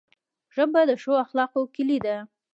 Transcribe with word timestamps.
ژبه 0.55 0.81
د 0.89 0.91
ښو 1.01 1.11
اخلاقو 1.25 1.61
کلۍ 1.75 1.97
ده 2.05 2.15